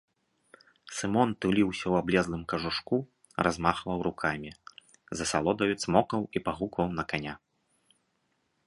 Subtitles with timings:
[0.99, 2.95] Сымон туліўся ў аблезлым кажушку,
[3.49, 4.51] размахваў рукамі,
[5.15, 7.33] з асалодаю цмокаў і пагукваў на каня.